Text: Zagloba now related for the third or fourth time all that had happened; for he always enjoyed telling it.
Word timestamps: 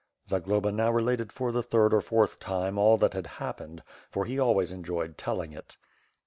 Zagloba 0.27 0.71
now 0.71 0.89
related 0.89 1.31
for 1.31 1.51
the 1.51 1.61
third 1.61 1.93
or 1.93 2.01
fourth 2.01 2.39
time 2.39 2.79
all 2.79 2.97
that 2.97 3.13
had 3.13 3.27
happened; 3.37 3.83
for 4.09 4.25
he 4.25 4.39
always 4.39 4.71
enjoyed 4.71 5.15
telling 5.15 5.53
it. 5.53 5.77